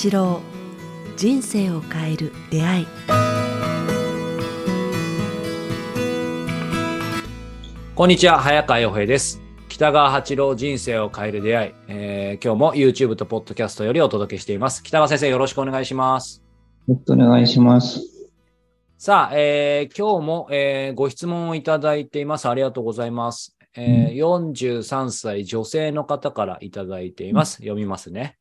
[0.00, 0.40] 八郎
[1.16, 2.86] 人生を変える出会い
[7.96, 9.42] こんにちは、早川洋平です。
[9.68, 14.84] 北川八郎人生を変える出会い、えー今日も YouTube と Podcast よりお届けしています。
[14.84, 16.44] 北川先生よろしくお願いします。
[16.86, 18.00] よろしくお願いします。
[18.98, 22.48] さあ、えー今日も、えーご質問をいただいています。
[22.48, 23.58] ありがとうございます。
[23.74, 27.54] えー43歳女性の方からいただいています。
[27.54, 28.37] 読みますね。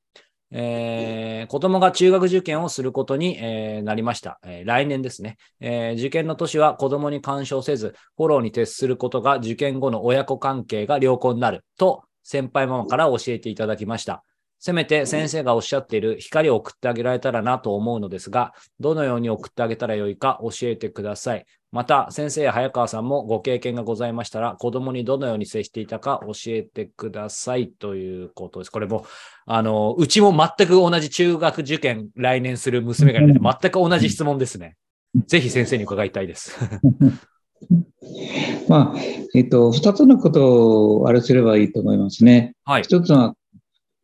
[0.52, 14.24] えー子供が中学受験をすることに、えーなりました、えー来年ですね、えー受験の年は子供に干渉せず、フォローに徹することが受験後の親子関係が良好になると、先輩ママから教えていただきました。
[14.60, 21.46] せめて先生がおっしゃっている光を送ってあげられたらなと思うのですが、どのように送ってあげたらよいか教えてください。
[21.72, 28.72] また、先生や早川さんもご経験がございましたら、子供にどのように接していたか教えてくださいということです。
[28.72, 29.06] これも、
[29.46, 34.78] あの、うちも全く同じ中学受験来年する娘がいるので、全く同じ質問ですね。
[35.26, 36.58] ぜひ先生に伺いたいです。
[38.70, 39.00] まあ、
[39.36, 42.56] えっと、二つのことをあれすればいいと思いますね。
[42.64, 42.84] はい。
[42.84, 43.36] 一つは、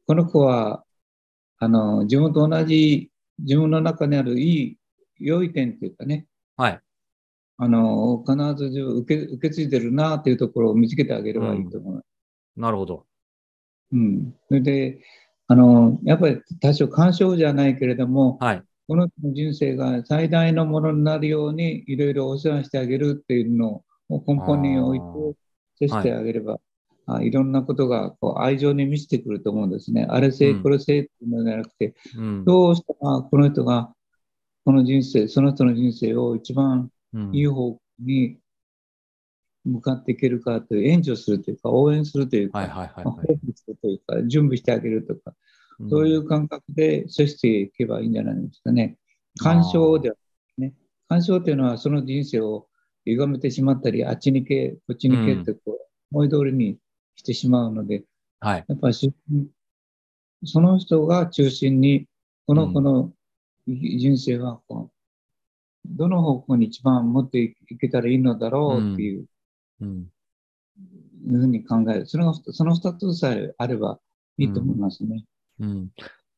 [0.05, 0.83] この子は、
[1.59, 4.77] あの、自分と同じ、自分の中にあるいい、
[5.19, 6.25] 良い点というかね、
[6.57, 6.79] はい。
[7.57, 12.05] あの、必ず自分受け受け継いでるなというところを見つけてあげればいいと思います。
[12.55, 13.05] なるほど。
[13.91, 14.35] うん。
[14.47, 14.99] それで、
[15.47, 18.63] あの、やっぱり多少干渉じゃないけれども、はい。
[18.87, 26.59] この人の人生が最大のものになるようにいろいろお世話してあげるっていうのを根本に置いて接してあげれば、
[27.05, 30.05] あいろんなことがこう愛情に満ちてくると思うんですね。
[30.09, 32.45] あれせい、うんこれせいっていうのではなくて、うん。
[32.45, 33.93] どうしたらこの人が
[34.65, 36.89] この人生、その人の人生を一番うん
[37.31, 38.37] いい方向に
[39.65, 45.33] 向かっていけるかという援助するというか、応援するというか、はいはいはいまあはい報告するというか、準備してあげるとか、
[45.89, 48.97] そういう感覚で接していけばいいんじゃないですかね。
[49.39, 50.15] 干渉では
[50.57, 50.73] ね。
[51.07, 52.67] 干渉というのはその人生を
[53.05, 55.77] 歪めてしまったり、あっちに行け、こっちに行けってこう、
[56.11, 56.77] 思い通りに
[57.15, 58.03] してしまうので、
[58.39, 58.65] はい。
[58.67, 59.13] やっぱりし
[60.45, 62.07] その人が中心に、
[62.45, 63.11] この子の
[63.67, 64.59] 人生は
[65.85, 69.25] どの方向に一番持っていけたらいいのだろうっていう
[69.81, 70.05] うん。
[71.27, 72.05] ふうに考える。
[72.05, 73.99] それが、その二つさえあれば
[74.37, 75.25] いいと思いますね。
[75.59, 75.89] うん。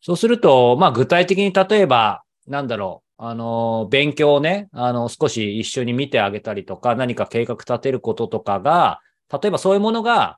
[0.02, 9.00] そうすると、まあ具体的に例えば、なんだろう、あの、勉強をね、あの、少し一緒に見てあげたりとか、何か計画立てることとかが、
[9.32, 10.38] 例えばそういうものが、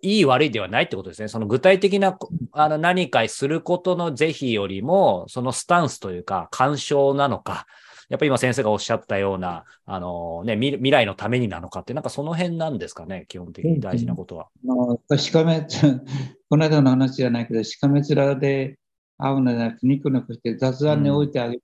[0.00, 1.26] いい悪いではないってことですね。
[1.26, 2.16] その具体的な、
[2.52, 7.66] あの、何かすることの是非よりも、そのスタンスというか、干渉なのか、
[8.08, 14.48] やっぱり今先生がおっしゃったような、あのね、未未来のためになのかって、なんかその辺なんですかね、基本的に大事なことは。
[14.66, 14.74] あ
[15.10, 15.66] のしかめ、
[16.48, 18.78] この間の話じゃないけど、しかめ面で
[19.18, 21.62] 会うのじゃなくて、ニコニコして雑談に置いてあげて、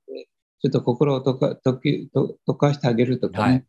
[0.61, 3.65] ちょっと心を溶か溶きと溶かしてあげるとかね、はい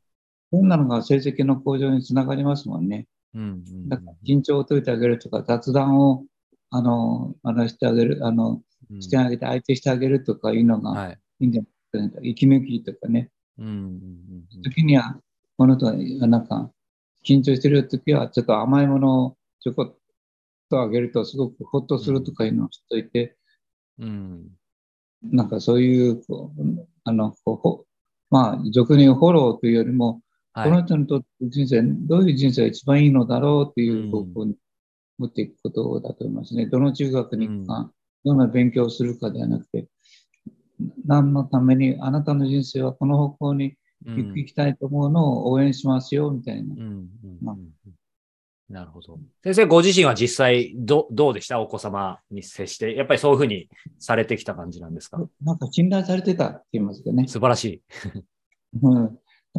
[0.52, 3.08] そんなのが成績の向上につながりますもんね。
[3.34, 6.24] うんうんだから緊張を解いてあげるとか、雑談を
[6.70, 11.20] あのあのしてあげる、あのうんしてあげて、相手してあげるとかいうのがはい。
[11.42, 11.70] いいんじゃない？
[11.98, 12.30] ですかね。
[12.30, 13.30] 息抜きとかね。
[13.58, 15.20] うんうんうん時には、
[15.58, 15.94] この人は
[16.28, 16.72] なんか、
[17.26, 19.98] 緊張してる時は、ちょっと甘いものをちょこっ
[20.70, 23.38] とあげると、すごくほっとするとかいうのをしといて、
[24.00, 24.48] うん
[25.24, 27.86] なんかそういう、こうあの、こうほ
[28.30, 30.22] まあ、俗に言うフォローというよりも、
[30.54, 34.56] はいこの人にとって人生、どういう人生が一番いいのだろうという方向に
[35.18, 36.66] 持っていくことだと思いますね。
[36.68, 37.92] どの中学に行くか、
[38.24, 39.88] どんな勉強をするかではなくて、
[41.06, 43.76] 何のために、あなたの人生はこの方向に
[44.06, 47.56] うん行きたいと思うのを応援しますよ、みたいな
[48.70, 49.20] なるほど。
[49.44, 51.60] 先生、ご自身は実際ど、どうでした？
[51.62, 52.96] お子様に接して。
[52.96, 53.70] やっぱりそういうふうに
[54.00, 55.20] されてきた感じなんですか？
[55.44, 57.28] なんか信頼されてたって言いますかね。
[57.28, 57.82] 素晴らしい。
[58.82, 59.04] うん。
[59.04, 59.10] や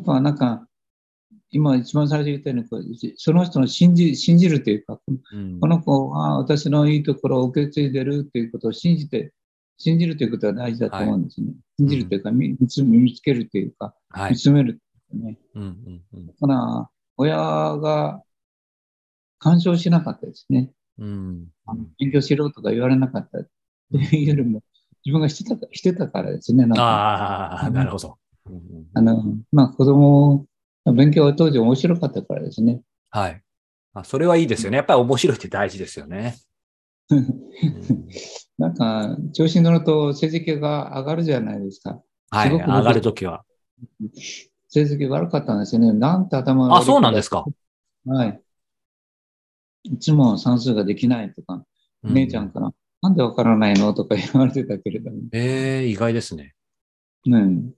[0.01, 0.67] っぱなんか、
[1.51, 5.01] 今一番最初に言ったようにその人の信じ、信じるというか、
[5.33, 9.33] うんこの子は私のいいところを受け継いでるということを信じて、
[9.79, 11.49] 信じるということは大事だと思うんですね。
[11.79, 14.31] 信じるというか、見見つ見つけるというか、はい。
[14.31, 14.81] 見つめる
[15.11, 15.39] というかね。
[15.55, 18.23] うんうんうんだから、親が
[19.39, 20.71] 干渉しなかったですね。
[20.99, 23.49] うんあの勉強しろとか言われなかったと
[23.99, 24.63] いうよりも、
[25.05, 26.65] 自分がしてたかしてたからですね。
[26.67, 28.19] なんかああ、なるほど。
[28.47, 28.63] うんうん
[28.95, 30.47] あの、まあ子供、
[30.95, 32.81] 勉強は当時面白かったからですね。
[33.11, 33.43] はい。
[33.93, 34.77] あそれはいいですよね。
[34.77, 36.37] やっぱり面白いって大事ですよね。
[37.11, 38.09] うん
[38.59, 42.01] なんか、調子に乗ると成績が上がるじゃないですか。
[42.31, 42.49] はい。
[42.49, 43.45] すごく上がるときは。
[44.69, 45.93] 成績悪かったんですよね。
[45.93, 47.45] なんて頭があ、そうなんですか。
[48.07, 48.41] はい。
[49.85, 51.65] いつも算数ができないとか、
[52.03, 52.73] う姉ちゃんから、
[53.03, 56.55] なんでわからないのとか言われてたけれども、ええ意外ですね。
[57.27, 57.75] うん。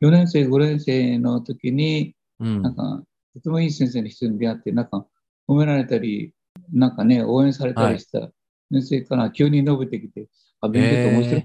[0.00, 2.62] 4年生、5年生の時に、うん。
[2.62, 3.02] なんか、
[3.34, 5.06] とてもいい先生の人に出会って、なんか、
[5.48, 6.32] 褒められたり、
[6.72, 8.30] なんかね、応援されたりした
[8.72, 10.28] 先生から急に伸びてきて、
[10.60, 11.44] あ、勉強って面白い。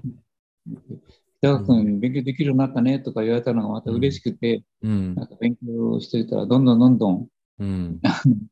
[1.40, 7.28] 北川君、勉強できるようになったねとか言われたのがまた嬉しくて、うんなんか勉強してたら、どんどんどんどん
[7.58, 8.00] うん。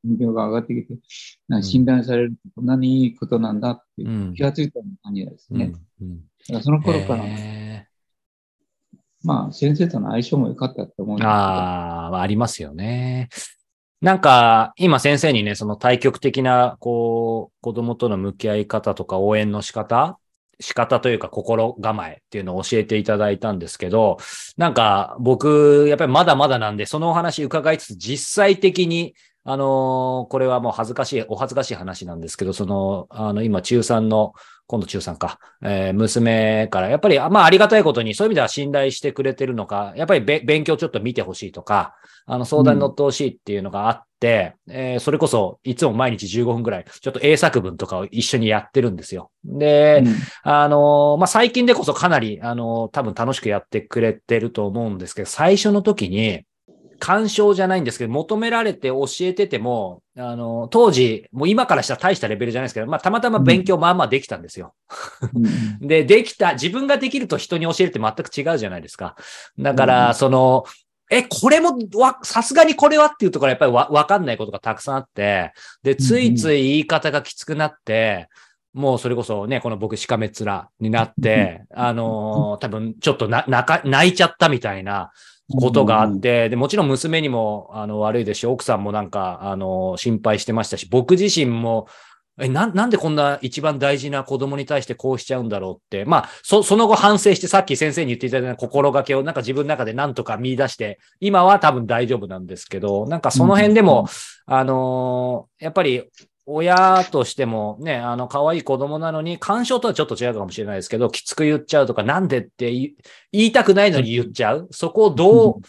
[0.05, 0.95] 勉強が上がってきて、
[1.49, 5.69] なんか信頼されるってこんなにいいことなんだってうん気がついた感じですね。
[5.69, 6.21] だうん。
[6.49, 7.87] からその頃から、へ
[9.23, 13.29] まあ先生との相性も良かったと思うんですけど、ああ、ありますよね。
[14.01, 20.19] なんか、今先生にね、その対極的な、こう、子供との向き合い方とか応援の仕方
[20.61, 24.19] 仕方というか心構えっていうのを教えていただいたんですけど、
[24.57, 29.15] なんか僕、やっぱりまだまだなんで、そのお話伺いつつ、実際的に、
[29.51, 34.35] あのーこれはもう恥ずかしい、お恥ずかしい話なんですけど、その、あの、今中3の、
[34.67, 41.95] 今度中3か、えー娘から、やっぱり、あまあありがたいことに、そういう意味では信頼してくれてるのか、やっぱりべ勉強ちょっと見てほしいとか、
[42.27, 49.31] あの、相談に乗ってほしいっていうのがあって、えーそれこそ、いつも毎日15分ぐらい、ちょっと英作文とかを一緒にやってるんですよ。
[49.45, 56.43] で、うんあの、まあ、最近でこそかなり、あの、多分楽しくやってくれてると思うんですけど、最初の時に、
[56.99, 64.75] 干渉じゃないんですけど、求められて教えてても、あの、当時、もう今からしたら大したレベルじゃないですけど、まあ、たまたま勉強まあまあできたんですよ。
[65.81, 69.17] うん で、できた、自分ができると人に教えるって全く違うじゃないですか。
[69.59, 70.65] だかうんら、その、
[71.11, 75.53] え、これもわ、さすがにこれはっていうところはやっぱりわ、わかんないことがたくさんあって、
[75.83, 78.29] で、ついつい言い方がきつくなって、
[78.75, 85.11] もうそれこそね、この僕しかめ面になって、 あのー多分ちょっとな、泣か、泣いちゃったみたいな
[85.57, 91.87] ことがあって、で、もちろん娘にも、あの、悪いですし、奥さんもなんか、あの、心配してましたし、僕自身も、
[92.41, 96.05] え、な、なんでこんな一番大事な子供に対してこうしちゃうんだろうって。
[96.05, 104.07] まあ、そ、その後反省してさっき先生に言っていただいた心がけをなんか自分の中でなんとか見出して、今は多分大丈夫なんですけど、なんかその辺でも、
[104.47, 106.05] あのーやっぱり
[106.51, 112.95] 親としてもね、あの、可愛い子供なのに、干渉とはちょっと違うかもしれないですけど、きつく言っちゃうとか、なんでって言
[113.33, 114.69] いたくないのに言っちゃう。
[114.71, 115.61] そこをどう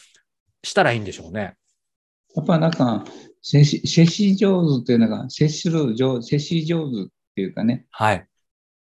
[0.63, 1.57] したらいいんでしょうね。
[2.33, 3.03] やっぱなんか、
[3.41, 8.25] 接し接し上手っていうのが、接する上、接し上手っていうかね、はい。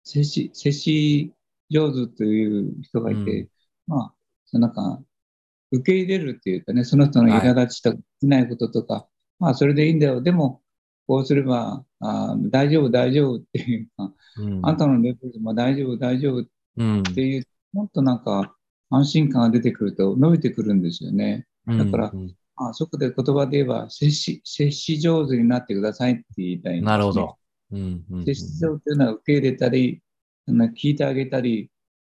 [0.05, 1.33] 接し、接し
[1.71, 3.49] 上手という人がいて、うん
[3.87, 5.03] まあ、そのなんか、
[5.73, 9.07] 受け入れるっていうかね、その人の苛立ちとか、できないこととか、
[9.39, 10.21] まあ、それでいいんだよ。
[10.21, 10.60] でも、
[11.11, 16.47] こうすれば、あー大丈夫、大丈夫っていうか、うんあんたのレベルでも大丈夫、大丈夫っ
[16.77, 17.03] うん。
[17.03, 18.55] ていう、もっとなんか、
[18.91, 21.49] 安心感が出てくると伸びてくるんですよね。
[21.67, 27.37] だからうんまあ、そこで言葉で言えば、接し、接し上手になってくださいって言いたいんですねなるほど。
[27.73, 30.01] うんうん接し上手というのは受け入れたり、
[30.49, 31.73] 聞いてあげたり、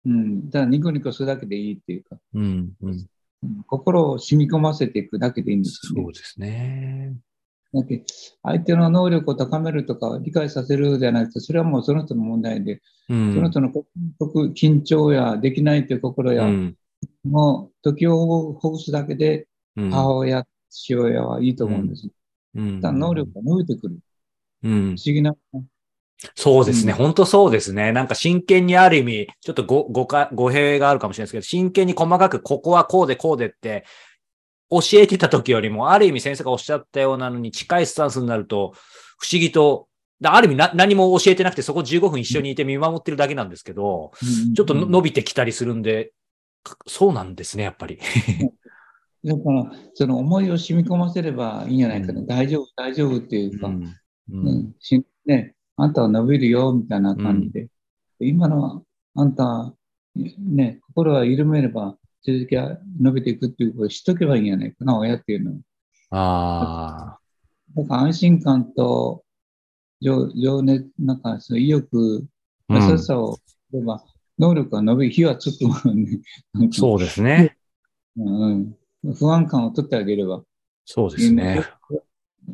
[0.05, 3.07] うん、ただニコニコするだけでいいっていうか、うんうんうん
[3.67, 6.03] 心を染み込ませていくだけでいいんですよね。
[6.05, 7.17] そうですね。
[7.75, 8.05] だけ
[8.43, 13.71] 相手の能力を高めるとか理解させるじゃなくて、それはもうその人の問題で、うんその人の
[14.19, 16.77] 心緊張やできないという心や、うん
[17.25, 19.47] もう時をほぐすだけで
[19.77, 22.09] うん母親、父親はいいと思うんです。
[22.55, 23.99] うんただ能力が伸びてくる。
[24.65, 25.35] うん不思議な。
[26.37, 26.93] そうですね。
[26.93, 27.93] うん本当そうですね。
[27.93, 33.85] なんか真剣にある意味、ちょっとご、ごか、語弊があるかもしれないですけど、真剣に細かくここはこうでこうでって
[34.81, 38.73] 教えてた時よりも、ある意味先生がおっしゃったようなのに近いスタンスになると、
[39.19, 39.89] 不思議と、
[40.21, 44.13] だある意味な何も教えてなくて、そこ15分一緒にいて見守ってるだけなんですけど、
[44.57, 46.13] ちょっとの伸びてきたりするんで、
[46.87, 47.99] そうなんですね、やっぱり。
[49.25, 52.21] だから、その思いを染み込ませればいいんじゃないかな。
[52.21, 52.27] うん。
[52.27, 53.85] 大丈夫、大丈夫っていうか、うん。
[53.85, 53.91] う
[54.31, 54.75] うん。
[54.81, 57.69] しね、あんたは伸びるよ、みたいな感じで。
[58.19, 59.75] 今のあんた、
[60.15, 65.59] ね、心は緩めれば、続きは伸びていくっていうことを知っとけばいいんじゃないかな、親っていうのは。
[66.11, 67.21] ああ、
[67.77, 69.25] だから安心感と
[70.01, 72.27] 情情熱、なんかそう意欲、
[72.69, 74.03] 優しさをすれば、
[74.39, 76.21] 能力が伸び、火はつくもんね。
[76.53, 77.57] なんかそうですね。
[78.17, 80.43] うんうん、不安感を取ってあげれば、
[80.85, 81.65] そうですね。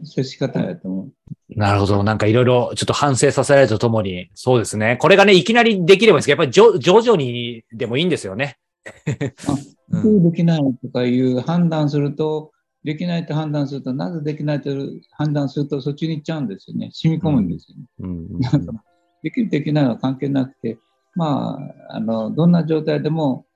[0.05, 1.13] 接し方やと思う。
[1.57, 2.03] なるほど。
[2.05, 4.99] なんかいろいろちょっと反省させられるとともに、そうですね。
[5.01, 8.59] これがね、いきなりできればいいんですけど、やっぱり徐徐々にでもいいんですよね。
[9.91, 12.53] うんできないとかいう判断すると、
[12.85, 14.71] できないと判断すると、なぜできないと
[15.13, 16.91] 判断すると、そっちに行っちゃうんですよね。
[16.93, 17.85] 染み込むんですよね。
[18.01, 18.85] うんなんか
[19.23, 20.79] できる、できないは関係なくて、
[21.15, 21.59] ま
[21.89, 23.47] あ、あの、どんな状態でも、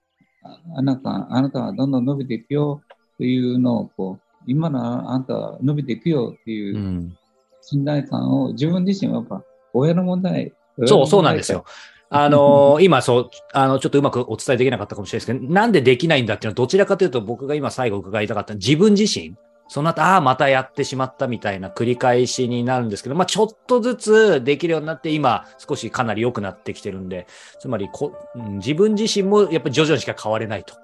[0.75, 2.81] あなんか、あなたはどんどん伸びていくよ
[3.15, 7.17] っていうのを、こう、今のあなたは伸びていくよっていううん
[7.63, 10.53] 信頼感を自分自身はやっぱ親の問題
[10.87, 11.65] そう、そうなんですよ。
[12.13, 19.35] あのー今そう、あの、ちょっとうまくお伝えできなかったかもしれないですけど、なんでできないんだっていうのは、どちらかというと、僕が今最後伺いたかった自分自身、
[19.69, 27.27] その後、ああ、またやってしまったみたいな繰り返しになるんですけど、まあ、ちょっとずつできるようになって、今、少しかなり良くなってきてるんで、
[27.59, 30.75] つまりこ、うん自分自身もやっぱり徐々にしか変われないと。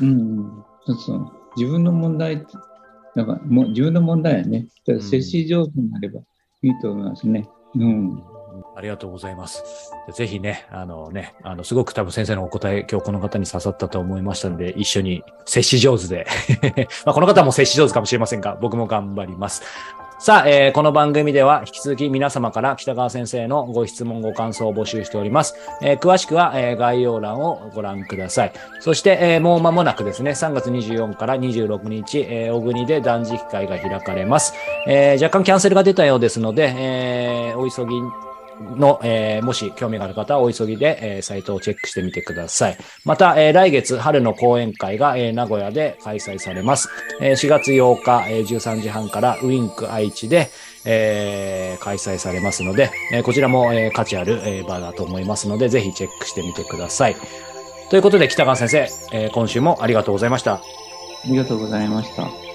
[0.00, 1.32] うんうん、そうそう。
[1.56, 2.44] 自分の問題
[3.16, 4.66] なんかもう自分の問題やね。
[4.86, 6.20] だから接し上手になれば
[6.62, 7.48] いいと思いますね。
[7.74, 8.22] うん。
[8.76, 9.62] ありがとうございます。
[10.14, 16.26] ぜひね、あのね、あの、すごく多分先生のお答え、今日この方に刺さったと思いましたので、一緒に接し上手で、
[17.04, 19.62] まあこの方も接し上手かもしれませんが、僕も頑張ります。
[20.18, 25.54] さあ、えーこの番組では引き続き皆様から北川先生のご質問、ご感想を募集しております。
[25.82, 28.52] えー詳しくは、えー概要欄をご覧ください。
[28.80, 34.54] そして、えーもう間もなくですね、3月24から26日、えー小国で断食会が開かれます。
[34.86, 38.00] えー若干キャンセルが出たようですので、えーお急ぎ
[38.76, 42.78] の、えーもし興味がある方はお急ぎで、えーサイトをチェックしてみてください。
[43.04, 46.88] また、えー来月春の講演会が、え名古屋で開催されます。
[47.20, 50.50] え4月8日、え13時半からウィンク愛知で、
[50.84, 57.16] え開催されますので、えこちらも、え価値ある、え場だと思いますので、ぜひチェックしてみてください。
[57.90, 60.54] ということで、北川先生、え今週もありがとうございました。
[60.54, 60.60] あ
[61.28, 62.45] りがとうございました。